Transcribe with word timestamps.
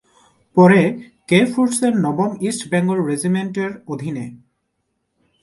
পরে 0.57 0.81
‘কে’ 1.29 1.39
ফোর্সের 1.45 1.93
নবম 2.05 2.31
ইস্ট 2.41 2.61
বেঙ্গল 2.71 2.99
রেজিমেন্টের 3.09 3.71
অধীনে। 3.87 4.25